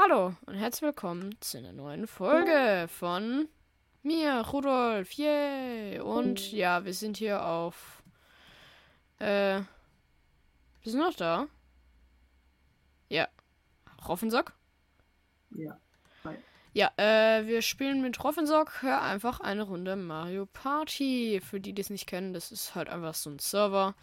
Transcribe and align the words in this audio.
Hallo 0.00 0.36
und 0.46 0.54
herzlich 0.54 0.82
willkommen 0.82 1.34
zu 1.40 1.58
einer 1.58 1.72
neuen 1.72 2.06
Folge 2.06 2.86
von 2.86 3.48
mir, 4.04 4.42
Rudolf. 4.52 5.10
Yay! 5.14 5.98
Und 5.98 6.52
ja, 6.52 6.84
wir 6.84 6.94
sind 6.94 7.16
hier 7.16 7.44
auf. 7.44 8.04
Äh. 9.18 9.56
Wir 10.82 10.92
sind 10.92 11.00
noch 11.00 11.16
da. 11.16 11.48
Ja. 13.08 13.26
Roffensock? 14.06 14.52
Ja. 15.50 15.76
Hi. 16.22 16.36
Ja, 16.74 16.92
äh, 16.96 17.44
wir 17.48 17.60
spielen 17.60 18.00
mit 18.00 18.22
Roffensock 18.22 18.82
Hör 18.82 19.02
einfach 19.02 19.40
eine 19.40 19.64
Runde 19.64 19.96
Mario 19.96 20.46
Party. 20.46 21.40
Für 21.44 21.58
die, 21.58 21.72
die 21.72 21.82
es 21.82 21.90
nicht 21.90 22.06
kennen, 22.06 22.34
das 22.34 22.52
ist 22.52 22.76
halt 22.76 22.88
einfach 22.88 23.14
so 23.14 23.30
ein 23.30 23.40
Server. 23.40 23.96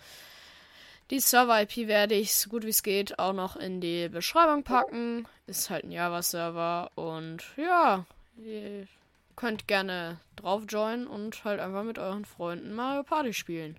Die 1.11 1.19
Server-IP 1.19 1.87
werde 1.87 2.15
ich 2.15 2.33
so 2.33 2.49
gut 2.49 2.63
wie 2.63 2.69
es 2.69 2.81
geht 2.81 3.19
auch 3.19 3.33
noch 3.33 3.55
in 3.55 3.79
die 3.79 4.09
Beschreibung 4.09 4.63
packen. 4.63 5.27
Ist 5.45 5.69
halt 5.69 5.83
ein 5.83 5.91
Java-Server 5.91 6.89
und 6.95 7.43
ja, 7.57 8.05
ihr 8.37 8.87
könnt 9.35 9.67
gerne 9.67 10.19
drauf 10.35 10.63
joinen 10.67 11.05
und 11.05 11.43
halt 11.43 11.59
einfach 11.59 11.83
mit 11.83 11.99
euren 11.99 12.25
Freunden 12.25 12.73
Mario 12.73 13.03
Party 13.03 13.33
spielen. 13.33 13.77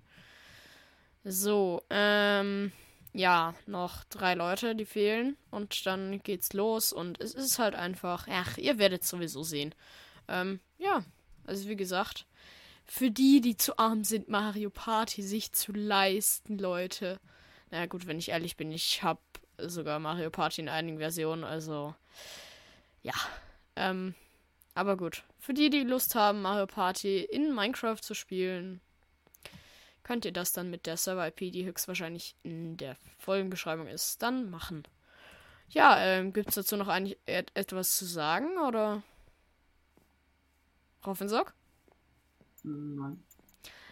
So, 1.25 1.83
ähm, 1.89 2.71
ja, 3.11 3.53
noch 3.65 4.05
drei 4.05 4.33
Leute, 4.33 4.73
die 4.75 4.85
fehlen 4.85 5.35
und 5.51 5.85
dann 5.85 6.23
geht's 6.23 6.53
los 6.53 6.93
und 6.93 7.19
es 7.19 7.33
ist 7.33 7.59
halt 7.59 7.75
einfach, 7.75 8.27
ach, 8.31 8.57
ihr 8.57 8.77
werdet 8.77 9.03
sowieso 9.03 9.43
sehen. 9.43 9.75
Ähm, 10.29 10.61
ja, 10.77 11.03
also 11.45 11.67
wie 11.67 11.75
gesagt, 11.75 12.25
für 12.87 13.11
die, 13.11 13.41
die 13.41 13.57
zu 13.57 13.77
arm 13.77 14.03
sind, 14.03 14.29
Mario 14.29 14.69
Party 14.69 15.21
sich 15.21 15.51
zu 15.51 15.73
leisten, 15.73 16.57
Leute. 16.57 17.19
Na 17.69 17.85
gut, 17.85 18.07
wenn 18.07 18.17
ich 18.17 18.29
ehrlich 18.29 18.55
bin, 18.55 18.71
ich 18.71 19.03
habe 19.03 19.19
sogar 19.57 19.99
Mario 19.99 20.29
Party 20.29 20.61
in 20.61 20.69
einigen 20.69 20.99
Versionen, 20.99 21.43
also 21.43 21.93
ja. 23.01 23.13
Ähm, 23.75 24.15
aber 24.73 24.95
gut, 24.95 25.23
für 25.39 25.53
die, 25.53 25.69
die 25.69 25.83
Lust 25.83 26.15
haben, 26.15 26.41
Mario 26.41 26.65
Party 26.65 27.23
in 27.23 27.53
Minecraft 27.53 27.99
zu 28.01 28.13
spielen, 28.13 28.79
könnt 30.03 30.23
ihr 30.23 30.31
das 30.31 30.53
dann 30.53 30.69
mit 30.69 30.85
der 30.85 30.95
Server-IP, 30.95 31.51
die 31.51 31.65
höchstwahrscheinlich 31.65 32.35
in 32.43 32.77
der 32.77 32.95
Folgenbeschreibung 33.17 33.87
ist, 33.87 34.21
dann 34.21 34.49
machen. 34.49 34.83
Ja, 35.69 35.99
ähm, 35.99 36.31
gibt 36.31 36.49
es 36.49 36.55
dazu 36.55 36.77
noch 36.77 36.87
eigentlich 36.87 37.17
et 37.25 37.51
etwas 37.53 37.97
zu 37.97 38.05
sagen, 38.05 38.57
oder? 38.57 39.03
Roffensock? 41.05 41.53
Nein. 42.67 43.23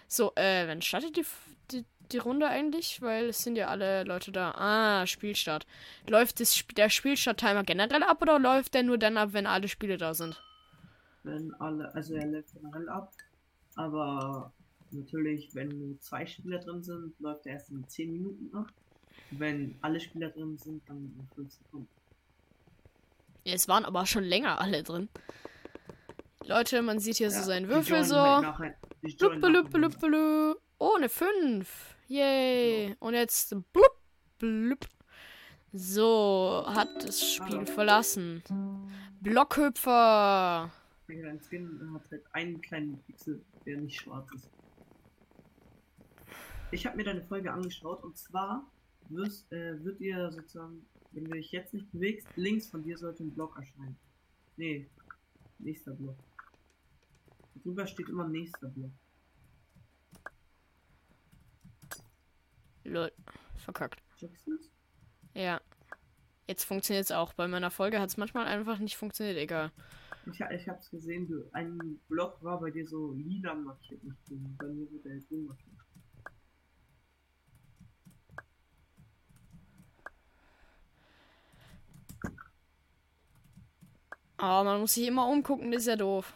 So, 0.08 0.34
äh, 0.36 0.68
wann 0.68 0.82
startet 0.82 1.18
die, 1.18 1.26
die, 1.72 1.86
die 2.12 2.18
Runde 2.18 2.48
eigentlich? 2.48 3.02
Weil 3.02 3.30
es 3.30 3.44
sind 3.44 3.56
ja 3.56 3.68
alle 3.68 4.04
Leute 4.04 4.32
da. 4.32 4.52
Ah, 4.52 5.06
Spielstart. 5.06 5.66
Läuft 6.08 6.40
das, 6.40 6.64
der 6.76 6.90
Spielstart-Timer 6.90 7.64
generell 7.64 8.04
ab 8.04 8.22
oder 8.22 8.40
läuft 8.40 8.74
der 8.74 8.84
nur 8.84 8.98
dann 8.98 9.18
ab, 9.18 9.30
wenn 9.32 9.48
alle 9.48 9.68
Spiele 9.68 9.98
da 9.98 10.14
sind? 10.14 10.42
Wenn 11.24 11.54
alle, 11.56 11.94
also 11.96 12.14
er 12.16 12.28
läuft 12.28 12.54
generell 12.54 12.90
ab. 12.90 13.14
Aber 13.76 14.54
natürlich, 14.92 15.54
wenn 15.56 15.70
nur 15.70 16.00
zwei 16.00 16.26
Spieler 16.26 16.60
drin 16.60 16.84
sind, 16.84 17.20
läuft 17.20 17.46
er 17.46 17.54
erst 17.54 17.72
in 17.72 17.88
10 17.88 18.12
Minuten 18.12 18.56
ab. 18.56 18.68
Wenn 19.32 19.76
alle 19.82 20.00
Spieler 20.00 20.30
drin 20.30 20.58
sind, 20.58 20.88
dann 20.88 20.98
in 20.98 21.28
5 21.36 21.52
Sekunden. 21.52 21.88
Es 23.44 23.68
waren 23.68 23.86
aber 23.86 24.06
schon 24.06 24.24
länger 24.24 24.60
alle 24.60 24.82
drin. 24.84 25.10
Leute, 26.48 26.82
man 26.82 27.00
sieht 27.00 27.18
hier 27.18 27.32
so 27.32 27.38
Ja, 27.38 27.44
seinen 27.44 27.64
die 27.64 27.70
Würfel 27.70 28.04
so. 28.04 28.16
luppe, 28.16 28.80
nacheinander. 29.02 29.80
luppe, 29.80 30.08
lu. 30.08 30.56
Oh, 30.78 30.94
eine 30.98 31.10
5. 31.10 31.96
Yay. 32.08 32.96
Und 33.00 33.14
jetzt 33.16 33.50
blub, 33.74 34.00
blub. 34.38 34.86
So, 35.74 36.64
hat 36.68 36.90
das 37.04 37.22
Spiel 37.34 37.58
Hallo. 37.58 37.66
verlassen. 37.66 38.44
Blockhüpfer. 39.22 40.72
Dein 41.08 41.40
Skin 41.42 41.92
hat 41.94 42.10
halt 42.12 42.24
einen 42.34 42.62
kleinen 42.62 42.98
Pixel, 43.04 43.44
der 43.66 43.78
nicht 43.78 44.00
schwarz 44.02 44.28
ist. 44.36 44.50
Ich 46.72 46.86
habe 46.86 46.98
mir 46.98 47.04
deine 47.04 47.22
Folge 47.24 47.52
angeschaut 47.52 48.04
und 48.04 48.18
zwar 48.18 48.66
wirst, 49.10 49.52
äh, 49.52 49.84
wird 49.84 50.00
dir 50.00 50.32
sozusagen, 50.32 50.86
wenn 51.12 51.26
du 51.26 51.32
dich 51.32 51.52
jetzt 51.52 51.74
nicht 51.74 51.92
bewegst, 51.92 52.28
links 52.36 52.68
von 52.68 52.84
dir 52.84 52.98
sollte 52.98 53.24
ein 53.24 53.32
Block 53.32 53.56
erscheinen. 53.58 53.98
Nee, 54.58 54.88
nächster 55.60 55.92
Block. 55.92 56.16
Drüber 57.64 57.88
steht 57.88 58.10
immer 58.10 58.28
nächster 58.28 58.68
Block. 58.68 58.92
Lol. 62.84 63.12
Verkackt. 63.58 64.02
Du's? 64.46 64.70
Ja. 65.34 65.60
Jetzt 66.48 66.66
funktioniert 66.66 67.06
es 67.06 67.12
auch. 67.12 67.34
Bei 67.34 67.48
meiner 67.48 67.72
Folge 67.72 68.00
hat 68.00 68.10
es 68.10 68.18
manchmal 68.18 68.46
einfach 68.46 68.78
nicht 68.78 68.98
funktioniert. 68.98 69.38
Egal. 69.38 69.72
Ich, 70.32 70.40
ich 70.40 70.70
hab's 70.70 70.90
gesehen, 70.90 71.28
du, 71.28 71.48
ein 71.52 72.00
Block 72.08 72.42
war 72.44 72.60
bei 72.60 72.72
dir 72.72 72.88
so 72.88 73.14
lila 73.14 73.54
markiert, 73.54 74.04
nicht 74.04 74.26
grün. 74.26 74.56
Bei 74.58 74.68
mir 74.68 74.92
wurde 74.92 75.10
er 75.10 75.20
grün 75.20 75.46
markiert. 75.46 75.76
Aber 84.38 84.64
man 84.64 84.82
muss 84.82 84.94
sich 84.94 85.08
immer 85.08 85.28
umgucken, 85.28 85.72
das 85.72 85.82
ist 85.82 85.88
ja 85.88 85.96
doof. 85.96 86.34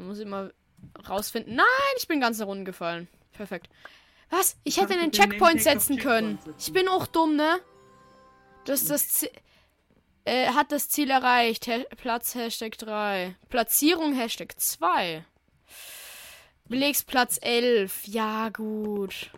Man 0.00 0.08
muss 0.08 0.18
immer 0.18 0.50
rausfinden. 1.06 1.54
Nein, 1.54 1.66
ich 1.98 2.08
bin 2.08 2.20
ganz 2.20 2.38
nach 2.38 2.46
unten 2.46 2.64
gefallen. 2.64 3.06
Perfekt. 3.32 3.68
Was? 4.30 4.56
Ich 4.64 4.80
hätte 4.80 4.94
einen 4.94 5.12
Checkpoint 5.12 5.60
setzen 5.60 5.98
können. 5.98 6.38
Ich 6.58 6.72
bin 6.72 6.88
auch 6.88 7.06
dumm, 7.06 7.36
ne? 7.36 7.60
Das 8.64 8.80
ist 8.80 8.90
das 8.90 9.08
Ziel. 9.08 9.30
Äh, 10.24 10.48
hat 10.48 10.72
das 10.72 10.88
Ziel 10.88 11.10
erreicht. 11.10 11.66
Ha 11.66 11.84
Platz 11.96 12.34
Hashtag 12.34 12.78
3. 12.78 13.36
Platzierung 13.50 14.14
Hashtag 14.14 14.58
2. 14.58 15.24
Belegsplatz 16.66 17.38
11. 17.42 18.06
Ja, 18.06 18.48
gut. 18.48 19.30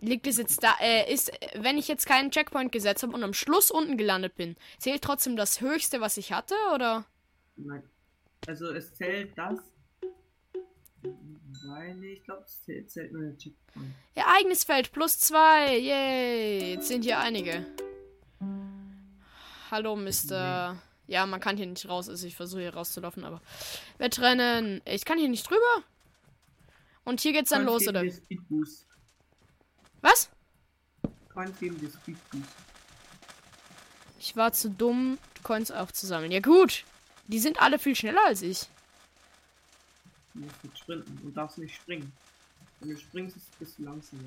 Liegt 0.00 0.26
es 0.26 0.38
jetzt 0.38 0.62
da, 0.62 0.76
äh, 0.80 1.12
ist, 1.12 1.30
wenn 1.56 1.76
ich 1.76 1.88
jetzt 1.88 2.06
keinen 2.06 2.30
Checkpoint 2.30 2.72
gesetzt 2.72 3.02
habe 3.02 3.12
und 3.12 3.22
am 3.22 3.34
Schluss 3.34 3.70
unten 3.70 3.98
gelandet 3.98 4.36
bin, 4.36 4.56
zählt 4.78 5.02
trotzdem 5.02 5.36
das 5.36 5.60
höchste, 5.60 6.00
was 6.00 6.16
ich 6.16 6.32
hatte, 6.32 6.54
oder? 6.74 7.04
Nein. 7.56 7.82
Also 8.46 8.72
es 8.72 8.94
zählt 8.94 9.36
das. 9.36 9.58
Weil 11.66 12.02
ich 12.04 12.22
glaube, 12.22 12.44
es 12.44 12.62
zählt, 12.62 13.12
nur 13.12 13.22
der 13.22 13.36
Checkpoint. 13.36 13.92
Ereignisfeld 14.14 14.92
plus 14.92 15.18
zwei. 15.18 15.76
Yay. 15.76 16.74
Jetzt 16.74 16.88
sind 16.88 17.02
hier 17.02 17.18
einige. 17.18 17.66
Hallo, 19.70 19.96
Mr. 19.96 20.76
Ja, 21.08 21.26
man 21.26 21.40
kann 21.40 21.56
hier 21.56 21.66
nicht 21.66 21.88
raus. 21.88 22.08
Also 22.08 22.26
ich 22.26 22.36
versuche 22.36 22.60
hier 22.60 22.74
rauszulaufen, 22.74 23.24
aber. 23.24 23.40
Wettrennen. 23.98 24.80
Ich 24.84 25.04
kann 25.04 25.18
hier 25.18 25.28
nicht 25.28 25.48
drüber. 25.50 25.82
Und 27.04 27.20
hier 27.20 27.32
geht's 27.32 27.50
dann 27.50 27.64
los, 27.64 27.86
oder? 27.88 28.04
Was? 30.02 30.30
Coins 31.32 31.58
geben 31.58 31.78
dir 31.80 31.90
Speed 31.90 32.16
Boost. 32.30 32.46
Ich 34.18 34.36
war 34.36 34.52
zu 34.52 34.70
dumm, 34.70 35.18
Coins 35.42 35.70
aufzusammeln. 35.70 36.32
Ja, 36.32 36.40
gut. 36.40 36.84
Die 37.26 37.38
sind 37.38 37.60
alle 37.60 37.78
viel 37.78 37.96
schneller 37.96 38.24
als 38.24 38.42
ich. 38.42 38.68
Du 40.36 40.42
musst 40.42 40.64
nicht 40.64 40.78
sprinten 40.78 41.18
und 41.24 41.34
darfst 41.36 41.56
nicht 41.58 41.74
springen. 41.74 42.12
Wenn 42.80 42.90
du 42.90 42.96
springst, 42.98 43.36
ist- 43.36 43.58
bist 43.58 43.78
du 43.78 43.84
langsamer. 43.84 44.22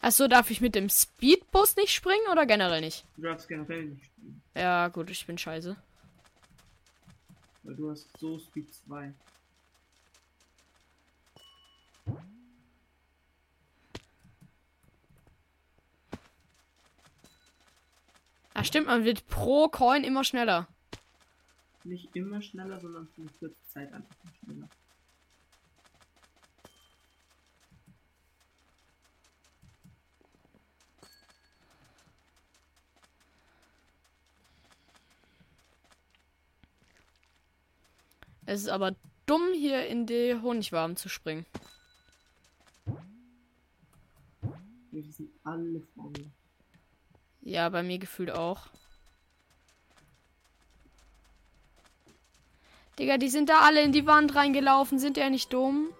Achso, 0.00 0.28
darf 0.28 0.50
ich 0.50 0.60
mit 0.60 0.74
dem 0.74 0.88
Speedbus 0.90 1.76
nicht 1.76 1.90
springen 1.92 2.26
oder 2.30 2.44
generell 2.46 2.80
nicht? 2.82 3.06
Du 3.16 3.22
darfst 3.22 3.48
generell 3.48 3.86
nicht 3.86 4.04
springen, 4.04 4.42
Ja, 4.54 4.88
gut, 4.88 5.10
ich 5.10 5.26
bin 5.26 5.38
scheiße. 5.38 5.76
weil 7.62 7.74
du 7.76 7.90
hast 7.90 8.06
so 8.18 8.38
Speed 8.38 8.72
2. 8.74 9.14
Ach, 18.64 18.66
stimmt, 18.66 18.86
man 18.86 19.04
wird 19.04 19.26
pro 19.28 19.68
Coin 19.68 20.04
immer 20.04 20.24
schneller. 20.24 20.66
Nicht 21.84 22.16
immer 22.16 22.40
schneller, 22.40 22.80
sondern 22.80 23.06
für 23.08 23.20
eine 23.20 23.30
kurze 23.38 23.68
Zeit 23.68 23.92
einfach 23.92 24.16
schneller. 24.40 24.66
Es 38.46 38.62
ist 38.62 38.68
aber 38.68 38.96
dumm, 39.26 39.52
hier 39.52 39.86
in 39.88 40.06
die 40.06 40.40
Honigwaben 40.40 40.96
zu 40.96 41.10
springen. 41.10 41.44
Die 44.90 45.02
sind 45.02 45.28
alle 45.44 45.82
vor 45.94 46.10
mir. 46.12 46.30
Ja, 47.44 47.68
bei 47.68 47.82
mir 47.82 47.98
gefühlt 47.98 48.30
auch. 48.30 48.68
Digga, 52.98 53.18
die 53.18 53.28
sind 53.28 53.50
da 53.50 53.60
alle 53.60 53.82
in 53.82 53.92
die 53.92 54.06
Wand 54.06 54.34
reingelaufen. 54.34 54.98
Sind 54.98 55.18
ja 55.18 55.28
nicht 55.28 55.52
dumm? 55.52 55.90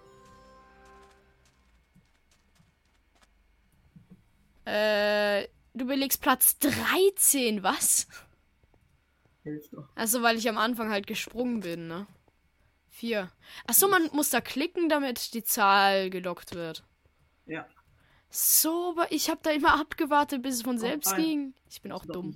Äh, 4.65 5.47
du 5.75 5.85
belegst 5.85 6.21
Platz 6.21 6.57
13, 6.57 7.61
was? 7.61 8.07
Also, 9.93 10.23
weil 10.23 10.37
ich 10.37 10.49
am 10.49 10.57
Anfang 10.57 10.89
halt 10.89 11.05
gesprungen 11.05 11.59
bin, 11.59 11.87
ne? 11.87 12.07
Vier. 12.89 13.29
Achso, 13.67 13.87
man 13.87 14.09
muss 14.13 14.31
da 14.31 14.41
klicken, 14.41 14.89
damit 14.89 15.35
die 15.35 15.43
Zahl 15.43 16.09
gelockt 16.09 16.55
wird. 16.55 16.83
Ja. 17.45 17.67
So, 18.37 18.89
aber 18.89 19.09
ich 19.13 19.29
habe 19.29 19.39
da 19.43 19.51
immer 19.51 19.79
abgewartet, 19.79 20.41
bis 20.41 20.55
es 20.55 20.61
von 20.63 20.77
selbst 20.77 21.13
ein. 21.13 21.23
ging. 21.23 21.53
Ich 21.69 21.81
bin 21.81 21.93
auch 21.93 22.05
dumm. 22.05 22.33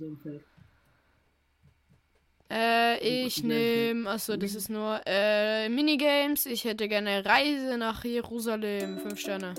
Äh, 2.50 3.26
ich 3.26 3.44
nehme, 3.44 4.08
achso, 4.08 4.38
das 4.38 4.54
ist 4.54 4.70
nur, 4.70 5.02
äh, 5.04 5.68
Minigames. 5.68 6.46
Ich 6.46 6.64
hätte 6.64 6.88
gerne 6.88 7.22
Reise 7.26 7.76
nach 7.76 8.02
Jerusalem. 8.02 8.98
Fünf 9.00 9.20
Sterne. 9.20 9.52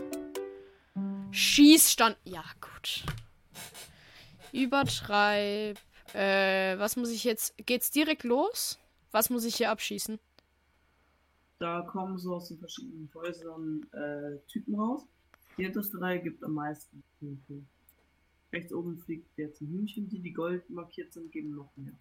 Schießstand. 1.30 2.18
Ja, 2.24 2.44
gut. 2.60 3.04
Übertreib. 4.52 5.78
Äh, 6.16 6.80
was 6.80 6.96
muss 6.96 7.12
ich 7.12 7.24
jetzt? 7.24 7.54
Geht's 7.68 7.92
direkt 7.92 8.24
los? 8.24 8.80
Was 9.12 9.30
muss 9.30 9.46
ich 9.46 9.58
hier 9.58 9.70
abschießen? 9.70 10.20
Da 11.60 11.84
kommen 11.84 12.18
so 12.18 12.34
aus 12.34 12.48
den 12.48 12.58
verschiedenen 12.58 13.12
Häusern 13.14 13.86
äh, 13.94 14.40
Typen 14.48 14.74
raus. 14.74 15.06
Die 15.58 15.64
hinterste 15.64 16.00
Reihe 16.00 16.22
gibt 16.22 16.44
am 16.44 16.54
meisten 16.54 17.04
Punkte. 17.20 17.64
Rechts 18.52 18.74
oben 18.74 18.98
fliegt 18.98 19.38
jetzt 19.38 19.62
ein 19.62 19.68
Hühnchen, 19.68 20.10
die 20.10 20.20
die 20.20 20.34
gold 20.34 20.70
markiert 20.70 21.14
sind, 21.14 21.32
geben 21.32 21.56
noch 21.56 21.72
mehr. 21.76 21.94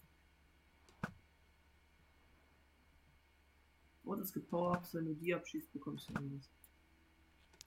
Und 4.05 4.21
es 4.21 4.33
gibt 4.33 4.51
Power-Ups, 4.51 4.95
wenn 4.95 5.05
du 5.05 5.15
die 5.15 5.35
abschießt, 5.35 5.73
bekommst 5.73 6.09
du 6.09 6.15
irgendwas. 6.15 6.49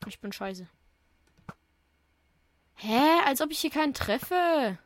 Ich 0.07 0.19
bin 0.19 0.33
scheiße. 0.33 0.67
Hä? 2.75 3.21
Als 3.25 3.39
ob 3.39 3.51
ich 3.51 3.59
hier 3.59 3.69
keinen 3.69 3.93
treffe. 3.93 4.77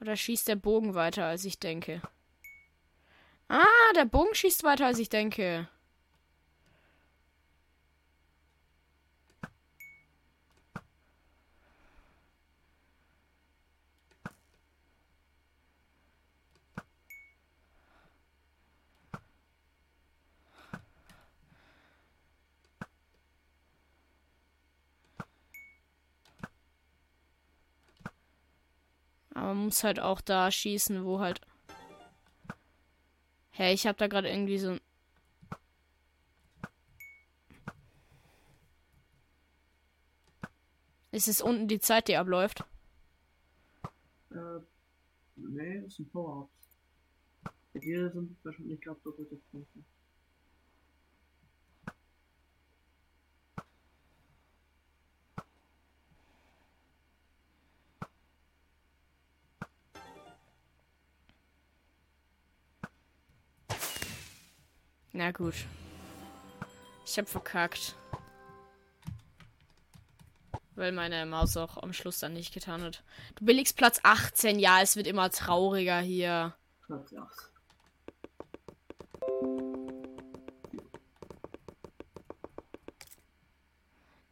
Oder 0.00 0.14
schießt 0.16 0.46
der 0.46 0.56
Bogen 0.56 0.94
weiter, 0.94 1.24
als 1.24 1.44
ich 1.44 1.58
denke? 1.58 2.02
Ah, 3.48 3.92
der 3.96 4.04
Bogen 4.04 4.34
schießt 4.34 4.62
weiter, 4.62 4.86
als 4.86 4.98
ich 4.98 5.08
denke. 5.08 5.68
Man 29.54 29.66
muss 29.66 29.84
halt 29.84 30.00
auch 30.00 30.20
da 30.20 30.50
schießen, 30.50 31.04
wo 31.04 31.20
halt. 31.20 31.40
Hä, 33.52 33.72
ich 33.72 33.86
hab 33.86 33.96
da 33.98 34.08
gerade 34.08 34.28
irgendwie 34.28 34.58
so. 34.58 34.70
ein- 34.72 34.80
Ist 41.12 41.28
es 41.28 41.40
unten 41.40 41.68
die 41.68 41.78
Zeit, 41.78 42.08
die 42.08 42.16
abläuft? 42.16 42.64
Äh, 44.30 44.36
nee, 45.36 45.80
das 45.82 45.94
sind 45.96 46.12
Power-Ups. 46.12 46.50
Bei 47.72 47.80
dir 47.80 48.10
sind 48.10 48.36
wahrscheinlich 48.44 48.80
gerade 48.80 49.00
doppelte 49.04 49.36
Punkte. 49.50 49.78
Na 65.16 65.30
gut. 65.30 65.54
Ich 67.06 67.16
hab 67.18 67.28
verkackt. 67.28 67.94
Weil 70.74 70.90
meine 70.90 71.24
Maus 71.24 71.56
auch 71.56 71.76
am 71.76 71.92
Schluss 71.92 72.18
dann 72.18 72.32
nicht 72.32 72.52
getan 72.52 72.82
hat. 72.82 73.04
Du 73.36 73.44
belegst 73.44 73.76
Platz 73.76 74.00
18. 74.02 74.58
Ja, 74.58 74.82
es 74.82 74.96
wird 74.96 75.06
immer 75.06 75.30
trauriger 75.30 76.00
hier. 76.00 76.52
Platz 76.84 77.14
8. 77.14 77.50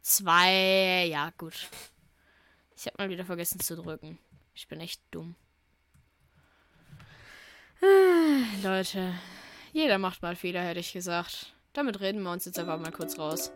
Zwei. 0.01 1.05
Ja, 1.05 1.31
gut. 1.37 1.69
Ich 2.75 2.87
hab 2.87 2.97
mal 2.97 3.07
wieder 3.07 3.23
vergessen 3.23 3.61
zu 3.61 3.77
drücken. 3.77 4.19
Ich 4.53 4.67
bin 4.67 4.81
echt 4.81 5.01
dumm. 5.11 5.35
Ah, 7.81 8.43
Leute. 8.61 9.13
Jeder 9.73 9.97
macht 9.97 10.21
mal 10.21 10.35
Fehler, 10.35 10.61
hätte 10.61 10.79
ich 10.79 10.93
gesagt. 10.93 11.51
Damit 11.73 11.99
reden 11.99 12.21
wir 12.21 12.31
uns 12.31 12.45
jetzt 12.45 12.59
einfach 12.59 12.79
mal 12.79 12.91
kurz 12.91 13.17
raus. 13.17 13.51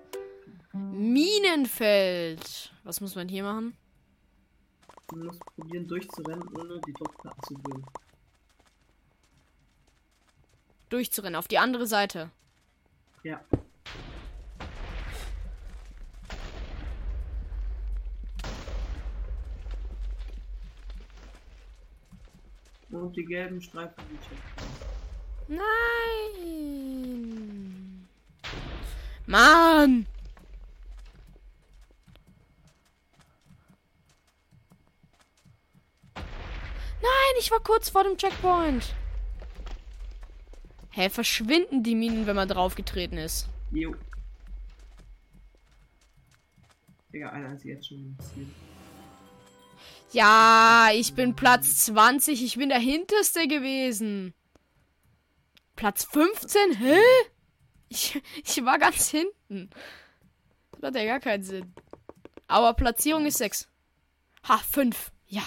Minenfeld. 0.74 2.74
Was 2.84 3.02
muss 3.02 3.14
man 3.14 3.30
hier 3.30 3.44
machen? 3.44 3.78
Du 5.10 5.18
musst 5.18 5.40
probieren 5.40 5.88
durchzurennen, 5.88 6.48
ohne 6.58 6.82
die 6.82 6.94
Topfplatten 6.94 7.44
zu 7.44 7.54
berühren. 7.54 7.86
Durchzurennen. 10.90 11.36
Auf 11.36 11.48
die 11.48 11.60
andere 11.60 11.86
Seite. 11.86 12.32
Ja. 13.22 13.40
Und 22.90 23.16
die 23.16 23.26
gelben 23.26 23.62
Streifen 23.62 24.04
die 24.10 24.18
Checkpoints. 24.18 24.77
Nein. 25.48 25.68
Mann. 29.26 30.06
Nein, 36.16 37.36
ich 37.40 37.52
war 37.52 37.60
kurz 37.60 37.90
vor 37.90 38.04
dem 38.04 38.18
Checkpoint. 38.18 38.94
Hä, 40.92 41.10
verschwinden 41.10 41.84
die 41.84 41.96
Minen, 41.96 42.26
wenn 42.26 42.36
man 42.36 42.48
draufgetreten 42.48 43.18
ist? 43.18 43.48
Jo. 43.72 43.96
Digga, 47.14 47.30
einer 47.30 47.54
ist 47.54 47.64
jetzt 47.66 47.88
schon 47.88 48.18
Ziel. 48.20 48.48
Ja, 50.12 50.90
ich 50.94 51.14
bin 51.14 51.36
Platz 51.36 51.86
20. 51.86 52.44
Ich 52.44 52.58
bin 52.58 52.70
der 52.70 52.80
Hinterste 52.80 53.48
gewesen. 53.48 54.34
Platz 55.78 56.04
15? 56.06 56.74
Hä? 56.74 57.00
Ich, 57.88 58.22
ich 58.44 58.66
war 58.66 58.78
ganz 58.80 59.10
hinten. 59.10 59.70
Das 60.72 60.90
hat 60.90 60.96
ja 60.96 61.06
gar 61.06 61.22
keinen 61.22 61.44
Sinn. 61.44 61.74
Aber 62.48 62.74
Platzierung 62.74 63.26
ist 63.26 63.38
6. 63.38 63.70
Ha, 64.50 64.58
5. 64.58 65.12
Ja. 65.28 65.44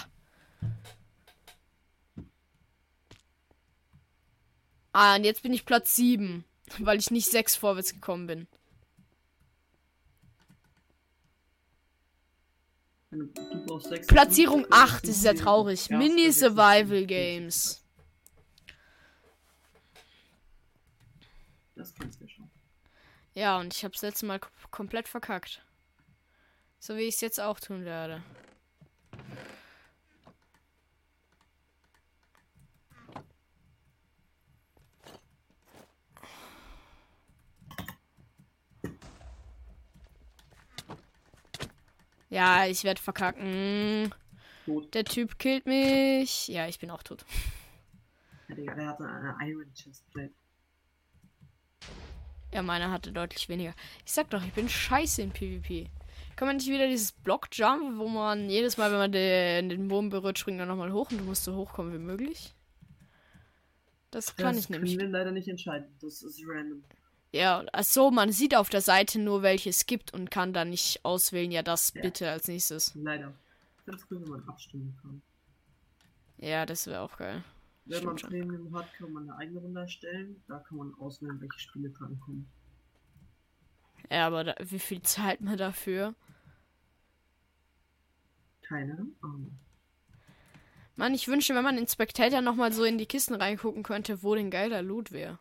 Ah, 4.92 5.16
und 5.16 5.24
jetzt 5.24 5.42
bin 5.42 5.52
ich 5.52 5.66
Platz 5.66 5.94
7. 5.96 6.44
Weil 6.78 6.98
ich 6.98 7.10
nicht 7.10 7.28
6 7.30 7.56
vorwärts 7.56 7.92
gekommen 7.92 8.26
bin. 8.26 8.46
Platzierung 14.06 14.62
Punkte, 14.62 14.76
8, 14.76 15.02
das 15.02 15.10
ist 15.10 15.24
ja 15.24 15.34
traurig. 15.34 15.90
Mini 15.90 16.30
Survival 16.30 17.04
Games. 17.06 17.84
Das 21.80 21.94
kennst 21.94 22.20
du 22.20 22.24
ja 22.24 22.30
schon. 22.30 22.50
Ja, 23.32 23.58
und 23.58 23.72
ich 23.74 23.84
hab's 23.86 24.02
letztes 24.02 24.22
Mal 24.24 24.36
kom- 24.38 24.50
komplett 24.70 25.08
verkackt. 25.08 25.64
So 26.78 26.94
wie 26.96 27.02
ich 27.08 27.14
es 27.14 27.22
jetzt 27.22 27.40
auch 27.40 27.58
tun 27.58 27.86
werde. 27.86 28.22
Ja, 42.28 42.66
ich 42.66 42.84
werde 42.84 43.00
verkacken. 43.00 44.14
Tot. 44.66 44.94
Der 44.94 45.04
Typ 45.04 45.38
killt 45.38 45.66
mich. 45.66 46.48
Ja, 46.48 46.66
ich 46.68 46.78
bin 46.78 46.90
auch 46.90 47.02
tot. 47.02 47.24
Ja, 48.48 48.54
Digga, 48.54 48.74
der 48.74 48.86
hatte 48.88 49.04
eine 49.08 49.36
Iron 49.50 49.72
Chestplate. 49.74 50.32
Ja, 52.52 52.62
meiner 52.62 52.90
hatte 52.90 53.12
deutlich 53.12 53.48
weniger. 53.48 53.74
Ich 54.04 54.12
sag 54.12 54.30
doch, 54.30 54.44
ich 54.44 54.52
bin 54.52 54.68
scheiße 54.68 55.22
in 55.22 55.30
PvP. 55.30 55.88
Kann 56.36 56.48
man 56.48 56.56
nicht 56.56 56.68
wieder 56.68 56.86
dieses 56.88 57.12
Blockjump, 57.12 57.98
wo 57.98 58.08
man 58.08 58.48
jedes 58.50 58.76
Mal, 58.76 58.90
wenn 58.90 58.98
man 58.98 59.12
den, 59.12 59.68
den 59.68 59.88
Boden 59.88 60.08
berührt, 60.08 60.38
springt 60.38 60.58
er 60.58 60.66
nochmal 60.66 60.92
hoch 60.92 61.10
und 61.10 61.18
du 61.18 61.24
musst 61.24 61.44
so 61.44 61.54
hochkommen 61.54 61.92
wie 61.92 61.98
möglich? 61.98 62.54
Das 64.10 64.34
kann 64.34 64.54
das 64.56 64.64
ich 64.64 64.70
nämlich. 64.70 64.96
können 64.98 65.12
wir 65.12 65.18
leider 65.18 65.30
nicht 65.32 65.48
entscheiden. 65.48 65.86
Das 66.00 66.22
ist 66.22 66.42
random. 66.46 66.82
Ja, 67.32 67.64
achso, 67.72 68.10
man 68.10 68.32
sieht 68.32 68.56
auf 68.56 68.68
der 68.70 68.80
Seite 68.80 69.20
nur, 69.20 69.42
welche 69.42 69.70
es 69.70 69.86
gibt 69.86 70.12
und 70.12 70.32
kann 70.32 70.52
dann 70.52 70.70
nicht 70.70 71.04
auswählen, 71.04 71.52
ja, 71.52 71.62
das 71.62 71.92
Ja. 71.94 72.02
bitte 72.02 72.28
als 72.30 72.48
nächstes. 72.48 72.92
Leider. 72.96 73.32
Ganz 73.86 74.04
cool, 74.10 74.20
wenn 74.22 74.30
man 74.30 74.48
abstimmen 74.48 74.98
kann. 75.00 75.22
Ja, 76.38 76.66
das 76.66 76.86
wäre 76.88 77.02
auch 77.02 77.16
geil. 77.18 77.44
Wenn 77.90 78.04
man. 78.04 78.16
Premium 78.16 78.76
hat, 78.76 78.92
kann 78.94 79.12
man 79.12 79.28
eine 79.28 79.36
eigene 79.38 79.60
Runde 79.60 79.80
erstellen. 79.80 80.42
Da 80.46 80.58
kann 80.60 80.78
man 80.78 80.94
auswählen, 80.94 81.40
welche 81.40 81.58
Spiele 81.58 81.90
drankommen. 81.90 82.48
Ja, 84.10 84.26
aber 84.26 84.44
da, 84.44 84.54
wie 84.60 84.78
viel 84.78 85.02
zahlt 85.02 85.40
man 85.40 85.56
dafür? 85.58 86.14
Keine 88.62 88.92
Ahnung. 89.20 89.58
Mann, 90.96 91.14
ich 91.14 91.26
wünsche, 91.28 91.54
wenn 91.54 91.64
man 91.64 91.78
in 91.78 91.88
Spectator 91.88 92.40
nochmal 92.40 92.72
so 92.72 92.84
in 92.84 92.98
die 92.98 93.06
Kisten 93.06 93.34
reingucken 93.34 93.82
könnte, 93.82 94.22
wo 94.22 94.34
denn 94.34 94.50
geiler 94.50 94.82
Loot 94.82 95.12
wäre. 95.12 95.38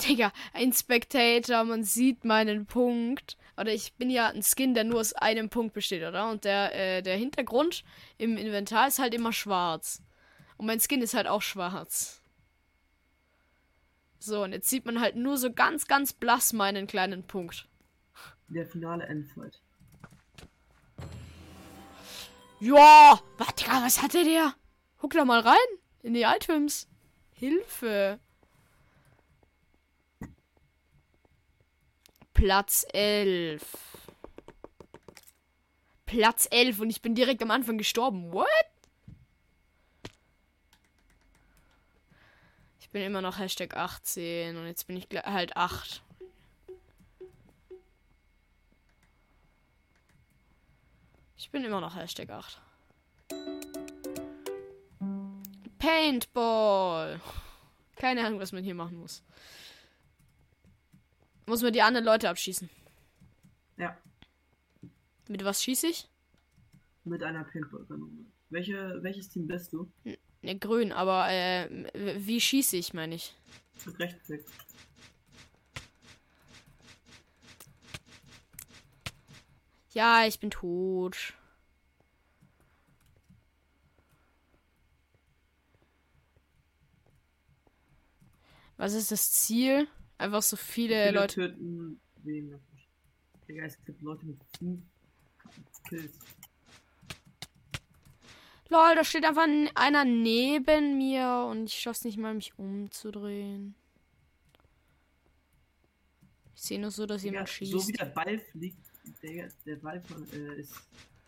Digga, 0.00 0.32
ein 0.52 0.72
Spectator, 0.72 1.64
man 1.64 1.84
sieht 1.84 2.24
meinen 2.24 2.66
Punkt. 2.66 3.36
Oder 3.56 3.72
ich 3.72 3.94
bin 3.94 4.10
ja 4.10 4.28
ein 4.28 4.42
Skin, 4.42 4.74
der 4.74 4.84
nur 4.84 5.00
aus 5.00 5.12
einem 5.12 5.48
Punkt 5.48 5.74
besteht, 5.74 6.02
oder? 6.02 6.28
Und 6.30 6.44
der, 6.44 6.74
äh, 6.74 7.02
der 7.02 7.16
Hintergrund 7.16 7.84
im 8.18 8.36
Inventar 8.36 8.88
ist 8.88 8.98
halt 8.98 9.14
immer 9.14 9.32
schwarz. 9.32 10.02
Und 10.56 10.66
mein 10.66 10.80
Skin 10.80 11.02
ist 11.02 11.14
halt 11.14 11.28
auch 11.28 11.42
schwarz. 11.42 12.20
So, 14.18 14.42
und 14.42 14.52
jetzt 14.52 14.70
sieht 14.70 14.86
man 14.86 15.00
halt 15.00 15.16
nur 15.16 15.36
so 15.36 15.52
ganz, 15.52 15.86
ganz 15.86 16.12
blass 16.12 16.52
meinen 16.52 16.86
kleinen 16.86 17.24
Punkt. 17.24 17.68
Der 18.48 18.66
finale 18.66 19.04
Endfight. 19.04 19.60
Ja, 22.58 23.20
warte, 23.36 23.66
was 23.66 24.02
hatte 24.02 24.24
der? 24.24 24.54
Guck 24.98 25.12
da 25.12 25.24
mal 25.24 25.40
rein 25.40 25.56
in 26.02 26.14
die 26.14 26.22
Items. 26.22 26.88
Hilfe. 27.34 28.18
Platz 32.34 32.84
11. 32.92 33.62
Platz 36.04 36.48
11 36.50 36.80
und 36.80 36.90
ich 36.90 37.00
bin 37.00 37.14
direkt 37.14 37.42
am 37.42 37.50
Anfang 37.50 37.78
gestorben. 37.78 38.32
What? 38.32 38.46
Ich 42.80 42.90
bin 42.90 43.02
immer 43.02 43.22
noch 43.22 43.38
Hashtag 43.38 43.76
18 43.76 44.56
und 44.56 44.66
jetzt 44.66 44.86
bin 44.86 44.96
ich 44.96 45.08
halt 45.24 45.56
8. 45.56 46.02
Ich 51.36 51.50
bin 51.50 51.64
immer 51.64 51.80
noch 51.80 51.96
Hashtag 51.96 52.30
8. 52.30 52.60
Paintball. 55.78 57.20
Keine 57.96 58.26
Ahnung, 58.26 58.40
was 58.40 58.52
man 58.52 58.64
hier 58.64 58.74
machen 58.74 58.98
muss. 58.98 59.22
Muss 61.46 61.62
man 61.62 61.72
die 61.72 61.82
anderen 61.82 62.04
Leute 62.06 62.28
abschießen. 62.28 62.68
Ja, 63.76 63.96
Mit 65.28 65.44
was 65.44 65.62
schieße 65.62 65.86
ich? 65.88 66.08
mit 67.06 67.22
einer 67.22 67.44
Paintball-Kanone. 67.44 68.24
Welche, 68.48 69.02
welches 69.02 69.28
Team 69.28 69.46
bist 69.46 69.72
du? 69.74 69.90
Ne, 70.40 70.58
grün, 70.58 70.90
aber 70.90 71.28
äh, 71.30 71.68
wie 72.16 72.40
schieße 72.40 72.78
ich, 72.78 72.94
meine 72.94 73.16
ich? 73.16 73.34
Mit 73.84 73.98
Rechtsklick. 73.98 74.44
Ja, 79.92 80.26
ich 80.26 80.40
bin 80.40 80.50
tot. 80.50 81.34
Was 88.76 88.94
ist 88.94 89.10
das 89.12 89.30
Ziel? 89.32 89.88
Einfach 90.18 90.42
so 90.42 90.56
viele, 90.56 91.06
Viele 91.08 91.20
Leute. 91.20 91.34
töten? 91.34 92.00
Digga, 92.24 93.64
es 93.64 93.76
gibt 93.84 94.00
Leute 94.02 94.24
mit 94.26 94.38
5 94.58 94.80
Kills. 95.88 96.18
Lol, 98.70 98.94
da 98.94 99.04
steht 99.04 99.24
einfach 99.26 99.46
einer 99.74 100.04
neben 100.04 100.96
mir 100.96 101.46
und 101.50 101.66
ich 101.66 101.74
schaff's 101.78 102.04
nicht 102.04 102.16
mal, 102.16 102.32
mich 102.34 102.58
umzudrehen. 102.58 103.74
Ich 106.56 106.62
sehe 106.62 106.80
nur 106.80 106.90
so, 106.90 107.04
dass 107.04 107.20
Digga, 107.22 107.32
jemand 107.32 107.48
so 107.48 107.54
schießt. 107.54 107.88
wie 107.88 107.92
der 107.92 108.06
Ball 108.06 108.38
fliegt, 108.38 108.78
Digga, 109.22 109.48
der 109.66 109.76
Ball 109.76 110.00
von, 110.00 110.26
äh, 110.32 110.60
ist, 110.60 110.72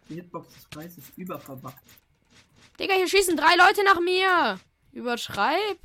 die 0.08 0.14
Hitbox 0.14 0.54
des 0.54 0.64
Balls 0.66 0.96
ist 0.96 1.12
überverbackt. 1.18 1.84
Digga, 2.80 2.94
hier 2.94 3.08
schießen 3.08 3.36
drei 3.36 3.54
Leute 3.56 3.84
nach 3.84 4.00
mir. 4.00 4.58
Übertreib. 4.92 5.78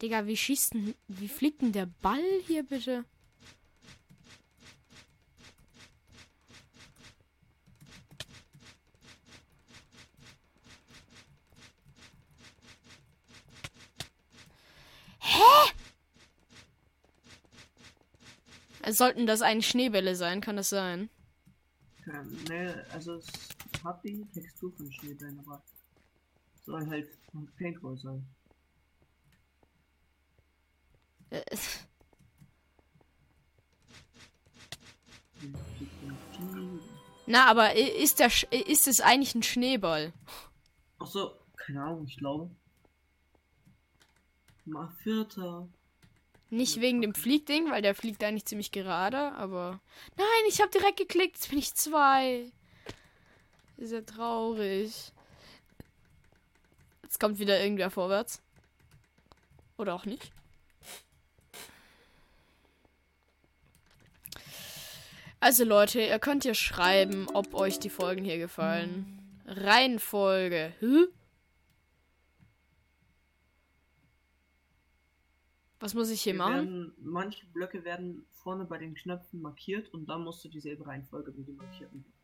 Digga, 0.00 0.26
wie 0.26 0.36
schießt 0.36 0.74
denn, 0.74 0.94
wie 1.08 1.28
fliegt 1.28 1.60
denn 1.60 1.72
der 1.72 1.86
Ball 1.86 2.22
hier 2.46 2.62
bitte? 2.62 3.04
Hä? 15.20 15.72
Sollten 18.90 19.26
das 19.26 19.42
eigentlich 19.42 19.66
Schneebälle 19.66 20.14
sein? 20.14 20.40
Kann 20.40 20.56
das 20.56 20.68
sein? 20.70 21.10
Ja, 22.06 22.22
ne, 22.48 22.86
also 22.92 23.16
es 23.16 23.26
hat 23.84 24.02
die 24.04 24.24
Textur 24.32 24.72
von 24.72 24.90
Schneebällen, 24.92 25.40
aber 25.40 25.60
soll 26.64 26.86
halt 26.86 27.08
Paintball 27.58 27.98
sein. 27.98 28.24
Äh, 31.30 31.40
Na, 37.26 37.46
aber 37.46 37.74
ist 37.76 38.20
der 38.20 38.30
Sch- 38.30 38.50
ist 38.52 38.88
es 38.88 39.00
eigentlich 39.00 39.34
ein 39.34 39.42
Schneeball? 39.42 40.12
Achso, 40.98 41.32
keine 41.56 41.82
Ahnung, 41.82 42.06
ich 42.06 42.16
glaube. 42.16 42.50
Mal 44.64 44.88
Vierter. 45.02 45.68
Nicht 46.50 46.80
wegen 46.80 47.02
dem 47.02 47.14
Fliegding, 47.14 47.70
weil 47.70 47.82
der 47.82 47.94
fliegt 47.94 48.24
eigentlich 48.24 48.46
ziemlich 48.46 48.72
gerade, 48.72 49.32
aber. 49.32 49.80
Nein, 50.16 50.26
ich 50.48 50.60
habe 50.62 50.70
direkt 50.70 50.96
geklickt, 50.96 51.36
jetzt 51.36 51.50
bin 51.50 51.58
ich 51.58 51.74
zwei. 51.74 52.50
Ist 53.76 53.92
ja 53.92 54.00
traurig. 54.00 55.12
Jetzt 57.02 57.20
kommt 57.20 57.38
wieder 57.38 57.60
irgendwer 57.60 57.90
vorwärts. 57.90 58.40
Oder 59.76 59.94
auch 59.94 60.06
nicht. 60.06 60.32
Also 65.40 65.64
Leute, 65.64 66.00
ihr 66.00 66.18
könnt 66.18 66.44
ja 66.44 66.54
schreiben, 66.54 67.28
ob 67.32 67.54
euch 67.54 67.78
die 67.78 67.90
Folgen 67.90 68.24
hier 68.24 68.38
gefallen. 68.38 69.40
Reihenfolge. 69.46 70.74
Hä? 70.80 71.06
Was 75.80 75.94
muss 75.94 76.10
ich 76.10 76.22
hier 76.22 76.32
Wir 76.32 76.38
machen? 76.38 76.54
Werden, 76.54 76.92
manche 76.98 77.46
Blöcke 77.46 77.84
werden 77.84 78.26
vorne 78.32 78.64
bei 78.64 78.78
den 78.78 78.94
Knöpfen 78.94 79.40
markiert 79.40 79.92
und 79.94 80.06
dann 80.06 80.24
musst 80.24 80.44
du 80.44 80.48
dieselbe 80.48 80.84
Reihenfolge 80.86 81.36
wie 81.36 81.44
die 81.44 81.52
markierten 81.52 82.02
Blöcke. 82.02 82.17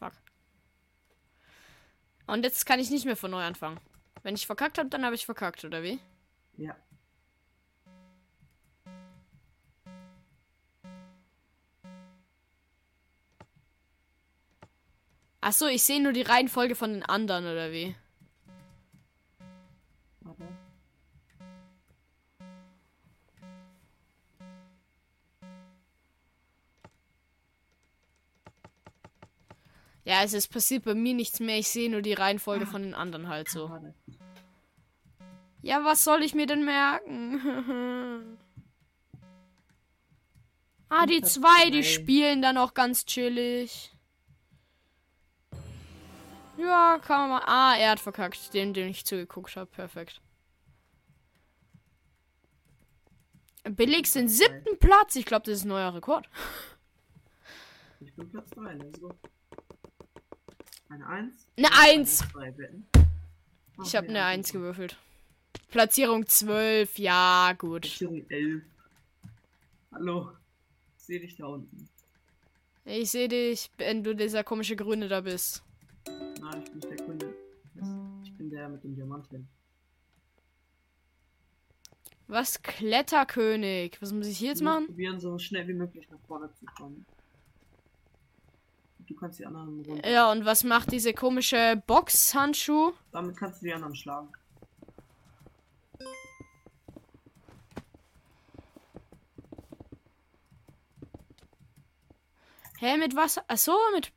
Fuck. 0.00 0.14
Und 2.26 2.42
jetzt 2.44 2.64
kann 2.64 2.80
ich 2.80 2.90
nicht 2.90 3.04
mehr 3.04 3.16
von 3.16 3.30
neu 3.30 3.42
anfangen. 3.42 3.78
Wenn 4.22 4.34
ich 4.34 4.46
verkackt 4.46 4.78
habe, 4.78 4.88
dann 4.88 5.04
habe 5.04 5.14
ich 5.14 5.26
verkackt, 5.26 5.64
oder 5.64 5.82
wie? 5.82 6.00
Ja. 6.56 6.74
Ach 15.42 15.52
so, 15.52 15.66
ich 15.66 15.82
sehe 15.82 16.02
nur 16.02 16.12
die 16.12 16.22
Reihenfolge 16.22 16.74
von 16.74 16.92
den 16.92 17.02
anderen, 17.02 17.44
oder 17.44 17.72
wie? 17.72 17.94
Ja, 30.04 30.18
also 30.18 30.36
es 30.36 30.48
passiert 30.48 30.84
bei 30.84 30.94
mir 30.94 31.14
nichts 31.14 31.40
mehr. 31.40 31.58
Ich 31.58 31.68
sehe 31.68 31.90
nur 31.90 32.02
die 32.02 32.14
Reihenfolge 32.14 32.66
von 32.66 32.82
den 32.82 32.94
anderen 32.94 33.28
halt 33.28 33.48
so. 33.48 33.70
Ja, 35.62 35.84
was 35.84 36.04
soll 36.04 36.22
ich 36.22 36.34
mir 36.34 36.46
denn 36.46 36.64
merken? 36.64 38.38
ah, 40.88 41.06
die 41.06 41.20
zwei, 41.22 41.70
die 41.70 41.84
spielen 41.84 42.40
dann 42.40 42.56
auch 42.56 42.72
ganz 42.72 43.04
chillig. 43.04 43.92
Ja, 46.56 46.98
kann 46.98 47.28
man 47.28 47.30
mal. 47.30 47.42
Ah, 47.46 47.76
er 47.76 47.90
hat 47.90 48.00
verkackt, 48.00 48.52
den, 48.54 48.74
den 48.74 48.88
ich 48.88 49.04
zugeguckt 49.04 49.56
habe. 49.56 49.70
Perfekt. 49.70 50.20
Belegst 53.64 54.14
den 54.14 54.28
siebten 54.28 54.78
Platz. 54.78 55.16
Ich 55.16 55.26
glaube, 55.26 55.44
das 55.46 55.58
ist 55.58 55.64
ein 55.64 55.68
neuer 55.68 55.94
Rekord. 55.94 56.28
Ich 58.02 58.14
bin 58.14 58.30
Platz 58.30 58.48
3, 58.52 58.72
let's 58.76 58.98
go. 58.98 59.12
Eine 60.90 61.06
1. 61.06 61.46
Eine 61.56 61.68
Eins. 61.72 62.24
Betten. 62.34 62.84
Ich 63.84 63.94
habe 63.94 64.08
eine 64.08 64.24
1 64.24 64.52
gewürfelt. 64.52 64.96
Platzierung 65.68 66.26
12. 66.26 66.98
Ja, 66.98 67.54
gut. 67.56 67.82
Platzierung 67.82 68.28
11. 68.28 68.62
Hallo. 69.92 70.32
Ich 70.98 71.04
sehe 71.04 71.20
dich 71.20 71.36
da 71.36 71.46
unten. 71.46 71.88
Ich 72.84 73.12
sehe 73.12 73.28
dich, 73.28 73.70
wenn 73.78 74.02
du 74.02 74.16
dieser 74.16 74.42
komische 74.42 74.74
Grüne 74.74 75.06
da 75.06 75.20
bist. 75.20 75.62
Nein, 76.08 76.62
ich 76.64 76.70
bin 76.70 76.74
nicht 76.74 76.90
der 76.90 77.06
Kunde. 77.06 77.34
Ich 78.24 78.36
bin 78.36 78.50
der 78.50 78.68
mit 78.68 78.82
dem 78.82 78.96
Diamanten. 78.96 79.48
Was? 82.26 82.60
Kletterkönig. 82.62 83.96
Was 84.02 84.12
muss 84.12 84.26
ich 84.26 84.38
hier 84.38 84.48
jetzt 84.50 84.62
machen? 84.62 84.86
probieren, 84.86 85.20
so 85.20 85.38
schnell 85.38 85.68
wie 85.68 85.74
möglich 85.74 86.08
nach 86.10 86.18
vorne 86.26 86.52
zu 86.52 86.64
kommen. 86.66 87.06
Du 89.10 89.16
kannst 89.16 89.40
die 89.40 89.44
anderen 89.44 89.84
runter. 89.84 90.08
Ja, 90.08 90.30
und 90.30 90.44
was 90.44 90.62
macht 90.62 90.92
diese 90.92 91.12
komische 91.12 91.82
Boxhandschuh? 91.84 92.92
Damit 93.10 93.36
kannst 93.36 93.60
du 93.60 93.66
die 93.66 93.74
anderen 93.74 93.96
schlagen. 93.96 94.28
Hä, 102.78 102.96
mit 102.98 103.16
was? 103.16 103.38
Achso, 103.48 103.76
mit. 103.92 104.12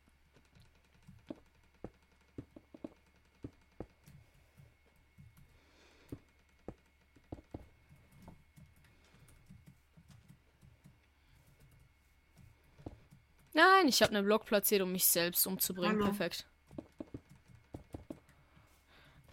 Nein, 13.54 13.86
ich 13.86 14.02
habe 14.02 14.14
einen 14.14 14.26
Block 14.26 14.44
platziert, 14.44 14.82
um 14.82 14.90
mich 14.92 15.06
selbst 15.06 15.46
umzubringen. 15.46 15.96
Hallo. 15.96 16.06
Perfekt. 16.06 16.44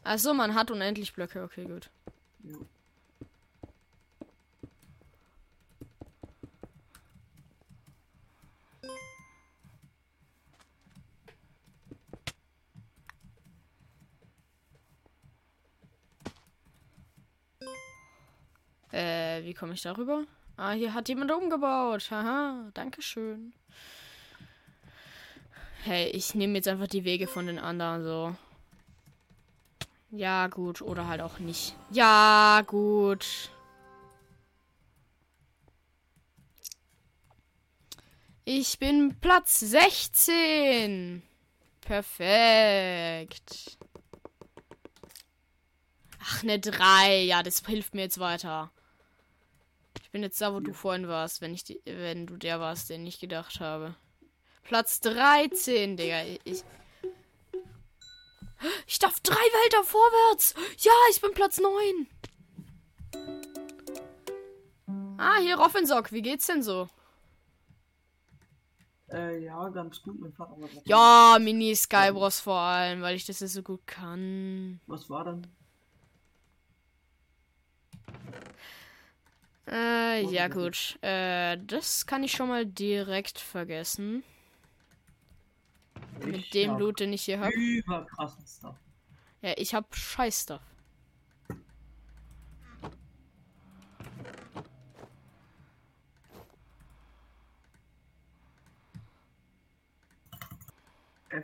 Achso, 0.03 0.33
man 0.33 0.53
hat 0.55 0.69
unendlich 0.71 1.13
Blöcke. 1.13 1.43
Okay, 1.43 1.65
gut. 1.65 1.89
Ja. 2.43 2.57
Äh, 18.91 19.43
wie 19.45 19.53
komme 19.53 19.73
ich 19.73 19.81
darüber? 19.81 20.25
Ah, 20.57 20.71
hier 20.71 20.93
hat 20.93 21.09
jemand 21.09 21.31
umgebaut. 21.31 22.11
Haha, 22.11 22.69
dankeschön. 22.73 23.53
Hey, 25.83 26.09
ich 26.09 26.35
nehme 26.35 26.55
jetzt 26.55 26.67
einfach 26.67 26.87
die 26.87 27.05
Wege 27.05 27.25
von 27.25 27.47
den 27.47 27.57
anderen 27.57 28.03
so. 28.03 28.35
Ja, 30.11 30.47
gut. 30.47 30.81
Oder 30.81 31.07
halt 31.07 31.21
auch 31.21 31.39
nicht. 31.39 31.75
Ja, 31.89 32.61
gut. 32.67 33.49
Ich 38.45 38.77
bin 38.77 39.17
Platz 39.19 39.59
16. 39.59 41.23
Perfekt. 41.81 43.77
Ach, 46.23 46.43
ne 46.43 46.59
3. 46.59 47.23
Ja, 47.23 47.41
das 47.41 47.65
hilft 47.65 47.95
mir 47.95 48.01
jetzt 48.01 48.19
weiter. 48.19 48.71
Ich 50.03 50.11
bin 50.11 50.21
jetzt 50.21 50.39
da, 50.41 50.53
wo 50.53 50.59
du 50.59 50.73
vorhin 50.73 51.07
warst, 51.07 51.41
wenn 51.41 51.53
ich 51.53 51.63
die, 51.63 51.81
wenn 51.85 52.27
du 52.27 52.37
der 52.37 52.59
warst, 52.59 52.89
den 52.89 53.07
ich 53.07 53.19
gedacht 53.19 53.59
habe. 53.59 53.95
Platz 54.63 54.99
13, 55.01 55.97
Digga. 55.97 56.23
Ich, 56.43 56.63
ich 58.87 58.99
darf 58.99 59.19
drei 59.19 59.35
Wälder 59.35 59.83
vorwärts. 59.83 60.53
Ja, 60.79 60.91
ich 61.11 61.21
bin 61.21 61.33
Platz 61.33 61.59
9. 61.59 62.07
Ah, 65.17 65.37
hier 65.39 65.57
Roffensock. 65.57 66.11
Wie 66.11 66.21
geht's 66.21 66.47
denn 66.47 66.63
so? 66.63 66.87
Äh, 69.11 69.43
ja, 69.43 69.69
ganz 69.69 70.01
gut. 70.01 70.19
Mein 70.19 70.33
Vater 70.33 70.55
Ja, 70.85 71.37
Mini 71.39 71.75
Skybros 71.75 72.39
vor 72.39 72.59
allem, 72.59 73.01
weil 73.01 73.15
ich 73.15 73.25
das 73.25 73.39
ja 73.39 73.47
so 73.47 73.61
gut 73.61 73.85
kann. 73.85 74.79
Was 74.87 75.09
war 75.09 75.25
denn? 75.25 75.47
Äh, 79.67 80.25
ja 80.25 80.47
gut. 80.47 80.97
Äh, 81.01 81.57
das 81.65 82.05
kann 82.05 82.23
ich 82.23 82.31
schon 82.31 82.47
mal 82.47 82.65
direkt 82.65 83.39
vergessen. 83.39 84.23
Mit 86.25 86.53
dem 86.53 86.77
Loot, 86.77 86.99
den 86.99 87.13
ich 87.13 87.23
hier 87.23 87.39
habe. 87.39 87.53
Überkrassen 87.53 88.45
Stuff. 88.45 88.77
Ja, 89.41 89.53
ich 89.57 89.73
hab 89.73 89.95
Scheiß 89.95 90.43
Stuff. 90.43 90.61
F. 101.29 101.43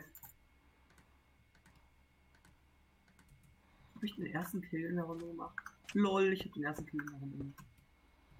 Hab 3.94 4.02
ich 4.02 4.14
den 4.14 4.26
ersten 4.26 4.62
Kill 4.62 4.84
in 4.84 4.96
der 4.96 5.04
Runde 5.04 5.26
gemacht? 5.26 5.56
Lol, 5.94 6.32
ich 6.32 6.44
hab 6.44 6.52
den 6.52 6.64
ersten 6.64 6.86
Kill 6.86 7.00
in 7.00 7.06
der 7.06 7.16
Runde 7.16 7.36
gemacht. 7.38 7.64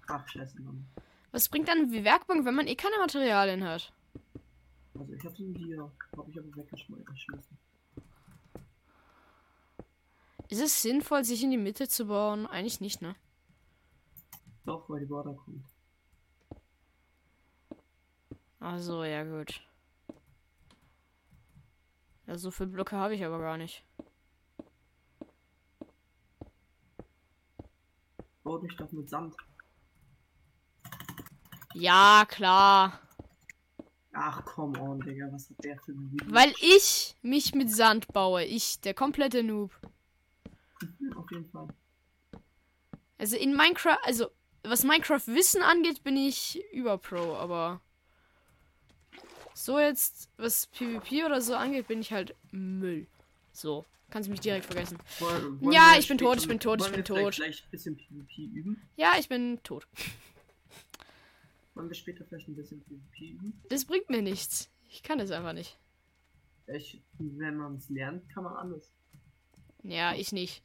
Ach, 0.07 0.27
scheiße, 0.27 0.61
Mann. 0.61 0.87
Was 1.31 1.49
bringt 1.49 1.67
dann 1.67 1.91
die 1.91 2.03
Werkbank, 2.03 2.45
wenn 2.45 2.55
man 2.55 2.67
eh 2.67 2.75
keine 2.75 2.97
Materialien 2.97 3.63
hat? 3.63 3.93
Also 4.99 5.13
ich 5.13 5.23
hatte 5.23 5.41
ihn 5.41 5.55
hier. 5.55 5.91
Hab 6.17 6.27
ich 6.27 6.37
aber 6.37 6.55
weggeschmissen. 6.55 7.57
Ist 10.49 10.61
es 10.61 10.81
sinnvoll, 10.81 11.23
sich 11.23 11.43
in 11.43 11.51
die 11.51 11.57
Mitte 11.57 11.87
zu 11.87 12.07
bauen? 12.07 12.47
Eigentlich 12.47 12.81
nicht, 12.81 13.01
ne? 13.01 13.15
Doch, 14.65 14.89
weil 14.89 14.99
die 14.99 15.05
Border 15.05 15.33
kommt. 15.33 15.63
Also, 18.59 19.03
ja 19.03 19.23
gut. 19.23 19.61
Ja, 22.27 22.37
so 22.37 22.51
viele 22.51 22.69
Blöcke 22.69 22.95
habe 22.97 23.15
ich 23.15 23.23
aber 23.23 23.39
gar 23.39 23.57
nicht. 23.57 23.83
Bau 28.43 28.57
dich 28.57 28.75
doch 28.75 28.91
mit 28.91 29.09
Sand. 29.09 29.35
Ja, 31.73 32.25
klar. 32.27 32.99
Ach, 34.21 34.43
come 34.43 34.77
on, 34.81 34.99
Digga. 34.99 35.29
Was 35.31 35.49
hat 35.49 35.63
der 35.63 35.79
für 35.79 35.91
ein 35.93 36.11
Video? 36.11 36.27
Weil 36.33 36.53
ich 36.59 37.15
mich 37.21 37.55
mit 37.55 37.71
Sand 37.71 38.07
baue. 38.11 38.43
Ich, 38.43 38.81
der 38.81 38.93
komplette 38.93 39.43
Noob. 39.43 39.71
Mhm, 40.99 41.13
Auf 41.17 41.31
jeden 41.31 41.49
Fall. 41.49 41.67
Also 43.17 43.37
in 43.37 43.55
Minecraft, 43.55 43.97
also 44.03 44.27
was 44.63 44.83
Minecraft 44.83 45.25
Wissen 45.27 45.61
angeht, 45.61 46.03
bin 46.03 46.17
ich 46.17 46.61
über 46.73 46.97
Pro, 46.97 47.35
aber 47.35 47.79
so 49.53 49.79
jetzt, 49.79 50.29
was 50.37 50.67
PvP 50.67 51.23
oder 51.25 51.41
so 51.41 51.55
angeht, 51.55 51.87
bin 51.87 52.01
ich 52.01 52.11
halt 52.11 52.35
Müll. 52.51 53.07
So, 53.53 53.85
kannst 54.09 54.27
du 54.27 54.31
mich 54.31 54.39
direkt 54.41 54.65
vergessen. 54.65 54.97
Wollen- 55.19 55.61
wollen 55.61 55.71
Ja, 55.73 55.95
ich 55.97 56.07
bin 56.09 56.17
tot, 56.17 56.37
ich 56.39 56.47
bin 56.47 56.59
tot, 56.59 56.81
ich 56.85 56.91
bin 56.91 57.03
tot. 57.05 57.35
Gleich 57.35 57.63
ein 57.63 57.71
bisschen 57.71 57.95
PvP 57.97 58.43
üben. 58.53 58.81
Ja, 58.97 59.13
ich 59.17 59.29
bin 59.29 59.59
tot. 59.63 59.87
Wollen 61.79 61.87
wir 61.87 61.95
später 61.95 62.25
vielleicht 62.25 62.49
ein 62.49 62.57
bisschen 62.57 62.83
PvP 62.83 63.29
üben? 63.29 63.63
Das 63.69 63.85
bringt 63.85 64.09
mir 64.09 64.21
nichts. 64.21 64.69
Ich 64.89 65.01
kann 65.01 65.21
es 65.21 65.31
einfach 65.31 65.53
nicht. 65.53 65.79
Ich, 66.67 67.01
wenn 67.17 67.55
man 67.55 67.75
es 67.77 67.87
lernt, 67.87 68.27
kann 68.27 68.43
man 68.43 68.53
alles. 68.57 68.91
Ja, 69.83 70.13
ich 70.13 70.33
nicht. 70.33 70.61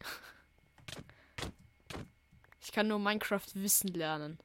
Ich 2.61 2.73
kann 2.73 2.89
nur 2.89 2.99
Minecraft 2.99 3.47
Wissen 3.55 3.95
lernen. 3.95 4.41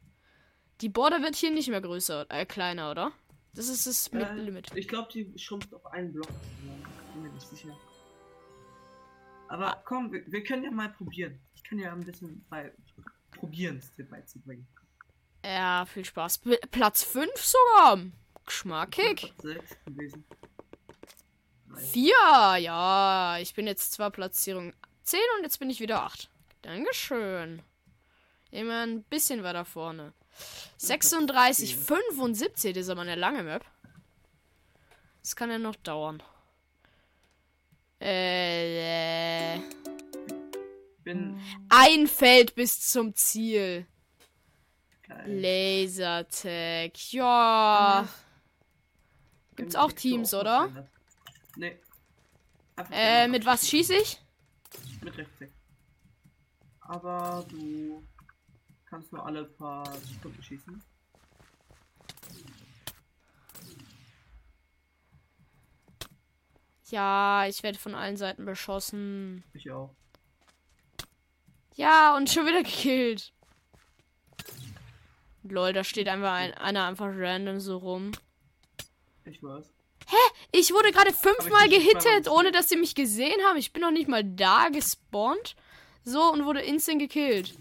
Die 0.82 0.89
Border 0.89 1.23
wird 1.23 1.36
hier 1.38 1.49
nicht 1.49 1.69
mehr 1.69 1.82
größer, 1.82 2.27
äh, 2.29 2.45
kleiner, 2.45 2.91
oder? 2.91 3.13
Das 3.55 3.67
ist 3.67 3.88
das 3.88 4.08
Äh, 4.10 4.34
Limit. 4.36 4.71
Ich 4.75 4.88
glaube, 4.88 5.10
die 5.12 5.34
schrumpft 5.39 5.73
auf 5.73 5.88
einen 5.88 6.13
Block. 6.13 6.29
Bin 7.13 7.23
mir 7.23 7.32
nicht 7.32 7.47
sicher. 7.47 7.75
Aber 9.47 9.82
komm, 9.86 10.12
wir, 10.12 10.23
wir 10.32 10.43
können 10.43 10.63
ja 10.63 10.69
mal 10.69 10.89
probieren. 10.89 11.39
Ich 11.55 11.63
kann 11.63 11.79
ja 11.79 11.91
ein 11.91 12.01
bisschen 12.01 12.45
bei 12.47 12.71
probieren, 13.32 13.77
es 13.77 13.91
dir 13.95 14.08
beizubringen. 14.08 14.67
Ja, 15.43 15.86
viel 15.86 16.06
Spaß. 16.06 16.39
P 16.39 16.58
Platz 16.71 17.04
5 17.04 17.30
sogar. 17.38 17.99
Geschmackig. 18.45 19.34
Platz 19.38 19.41
sechs 19.41 19.86
gewesen. 19.86 20.25
Drei. 21.69 21.82
Vier, 21.82 22.58
ja. 22.60 23.38
Ich 23.39 23.54
bin 23.54 23.67
jetzt 23.67 23.93
zwar 23.93 24.12
Platzierung 24.12 24.73
10 25.04 25.19
und 25.38 25.43
jetzt 25.43 25.60
bin 25.60 25.69
ich 25.69 25.80
wieder 25.80 26.04
8. 26.04 26.30
Dankeschön. 26.62 27.62
Immer 28.52 28.86
ein 28.86 29.04
bisschen 29.04 29.43
weiter 29.43 29.65
vorne. 29.65 30.13
36, 30.78 31.75
75, 31.75 32.73
das 32.73 32.84
ist 32.84 32.89
aber 32.89 33.02
eine 33.02 33.15
lange 33.15 33.43
Map. 33.43 33.65
Das 35.21 35.36
kann 35.36 35.52
ja 35.52 35.60
noch 35.60 35.75
dauern. 35.75 36.23
Äh, 38.02 39.56
äh, 39.56 39.60
Bin 41.04 41.39
ein 41.69 42.08
Feld 42.08 42.56
bis 42.56 42.89
zum 42.89 43.13
Ziel. 43.13 43.86
Geil. 45.10 45.41
Lasertag. 45.41 47.12
Ja. 47.12 48.08
Gibt's 49.56 49.76
auch 49.76 49.91
Teams, 49.91 50.34
oder? 50.34 50.88
Nee. 51.58 51.78
Äh, 52.91 53.28
mit 53.28 53.45
was 53.45 53.67
schieße 53.67 53.93
ich? 53.95 54.22
Mit 55.02 55.17
Rechtsklick. 55.17 55.52
Aber 56.80 57.45
du 57.50 58.08
kannst 58.86 59.12
nur 59.12 59.26
alle 59.26 59.43
paar 59.43 59.86
Sekunden 59.98 60.41
schießen. 60.41 60.82
Ja, 66.86 67.45
ich 67.48 67.62
werde 67.62 67.78
von 67.78 67.93
allen 67.93 68.17
Seiten 68.17 68.45
beschossen. 68.45 69.43
Ich 69.54 69.69
auch. 69.69 69.93
Ja, 71.76 72.15
und 72.15 72.30
schon 72.30 72.48
wieder 72.48 72.63
gekillt. 72.63 73.34
Lol, 75.43 75.73
da 75.73 75.84
steht 75.84 76.08
einfach 76.08 76.34
ein, 76.34 76.54
einer 76.54 76.86
einfach 76.86 77.10
random 77.12 77.60
so 77.60 77.78
rum. 77.78 78.12
Ich 79.25 79.41
weiß. 79.41 79.73
Ich 80.52 80.73
wurde 80.73 80.91
gerade 80.91 81.13
fünfmal 81.13 81.69
gehittet, 81.69 82.28
ohne 82.28 82.52
dass 82.52 82.69
sie 82.69 82.75
mich 82.75 82.95
gesehen 82.95 83.39
haben. 83.45 83.58
Ich 83.58 83.71
bin 83.71 83.82
noch 83.82 83.91
nicht 83.91 84.08
mal 84.08 84.23
da 84.23 84.69
gespawnt. 84.69 85.56
So, 86.04 86.32
und 86.32 86.45
wurde 86.45 86.62
instant 86.62 86.99
gekillt. 86.99 87.54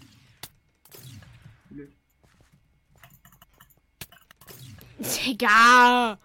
Digga. 4.99 6.19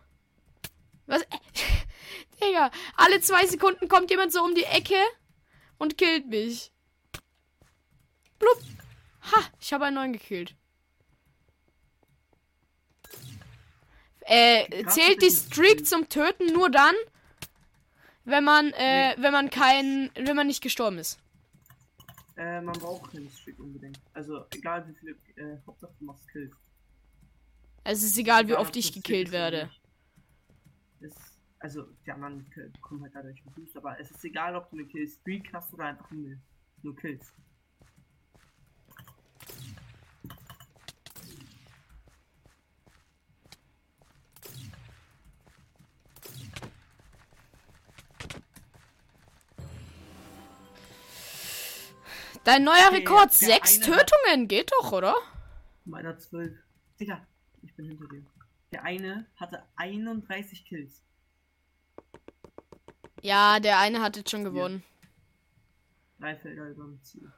Was? 1.06 1.22
Digga, 2.42 2.70
alle 2.96 3.20
zwei 3.20 3.46
Sekunden 3.46 3.88
kommt 3.88 4.10
jemand 4.10 4.32
so 4.32 4.42
um 4.42 4.54
die 4.54 4.64
Ecke 4.64 5.00
und 5.78 5.98
killt 5.98 6.26
mich. 6.26 6.72
Blub. 8.38 8.58
Ha, 9.32 9.40
ich 9.60 9.72
habe 9.72 9.84
einen 9.86 9.96
neuen 9.96 10.12
gekillt. 10.12 10.56
Äh, 14.26 14.86
zählt 14.86 15.22
die 15.22 15.30
Streak 15.30 15.86
zum 15.86 16.08
Töten 16.08 16.52
nur 16.52 16.70
dann, 16.70 16.94
wenn 18.24 18.44
man, 18.44 18.72
äh, 18.72 19.14
wenn 19.18 19.32
man 19.32 19.50
kein, 19.50 20.10
wenn 20.14 20.34
man 20.36 20.46
nicht 20.46 20.62
gestorben 20.62 20.98
ist. 20.98 21.18
Äh, 22.36 22.60
man 22.62 22.78
braucht 22.78 23.12
keinen 23.12 23.30
Streak 23.30 23.58
unbedingt. 23.58 24.00
Also, 24.12 24.44
egal 24.54 24.88
wie 24.88 24.94
viele, 24.94 25.12
äh, 25.36 25.58
Hauptsache 25.66 25.92
du 25.98 26.04
machst 26.06 26.26
Kills. 26.32 26.52
Also 27.84 28.06
es 28.06 28.12
ist 28.12 28.18
egal, 28.18 28.48
wie 28.48 28.54
oft 28.54 28.74
ich 28.76 28.92
gekillt 28.92 29.30
werde. 29.30 29.70
Ist, 31.00 31.18
also, 31.58 31.86
die 32.06 32.10
anderen 32.10 32.46
bekommen 32.72 33.02
halt 33.02 33.14
dadurch 33.14 33.40
einen 33.44 33.54
Boost, 33.54 33.76
aber 33.76 34.00
es 34.00 34.10
ist 34.10 34.24
egal, 34.24 34.56
ob 34.56 34.70
du 34.70 34.76
eine 34.76 34.86
Kill-Streak 34.86 35.52
hast 35.52 35.72
oder 35.74 35.84
einfach 35.84 36.10
nur, 36.10 36.36
nur 36.82 36.96
Kills. 36.96 37.30
Dein 52.44 52.62
neuer 52.62 52.88
Okay, 52.88 52.98
Rekord, 52.98 53.32
sechs 53.32 53.80
Tötungen, 53.80 54.48
geht 54.48 54.70
doch, 54.72 54.92
oder? 54.92 55.14
Meiner 55.86 56.18
12. 56.18 56.52
Digga, 57.00 57.26
ich 57.62 57.74
bin 57.74 57.86
hinter 57.86 58.06
dir. 58.06 58.22
Der 58.70 58.84
eine 58.84 59.26
hatte 59.36 59.62
31 59.76 60.66
Kills. 60.66 61.02
Ja, 63.22 63.60
der 63.60 63.78
eine 63.78 64.02
hat 64.02 64.16
jetzt 64.16 64.30
schon 64.30 64.44
gewonnen. 64.44 64.82
Drei 66.20 66.36
Felder 66.36 66.68
über 66.68 66.84
dem 66.84 67.02
Ziel. 67.02 67.32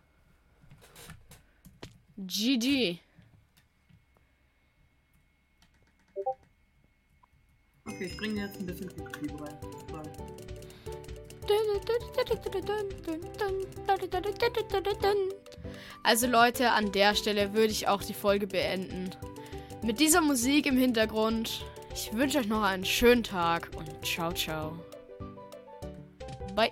GG. 2.19 2.99
Okay, 7.85 8.05
ich 8.07 8.17
bringe 8.17 8.41
jetzt 8.41 8.59
ein 8.59 8.67
bisschen 8.67 8.91
Liebe 9.21 9.41
rein. 9.41 10.36
Also 16.03 16.27
Leute, 16.27 16.71
an 16.71 16.93
der 16.93 17.15
Stelle 17.15 17.53
würde 17.53 17.73
ich 17.73 17.89
auch 17.89 18.03
die 18.03 18.15
Folge 18.15 18.47
beenden. 18.47 19.11
Mit 19.83 20.01
dieser 20.01 20.21
Musik 20.21 20.67
im 20.67 20.77
Hintergrund. 20.77 21.65
Ich 21.95 22.13
wünsche 22.13 22.39
euch 22.39 22.47
noch 22.47 22.63
einen 22.63 22.85
schönen 22.85 23.23
Tag 23.23 23.71
und 23.77 24.05
ciao, 24.05 24.33
ciao. 24.33 24.79
Bye. 26.55 26.71